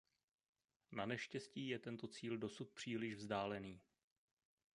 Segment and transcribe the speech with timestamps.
[0.91, 3.81] Naneštěstí je tento cíl dosud příliš vzdálený.